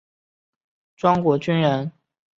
[0.95, 1.91] 庄国钧人。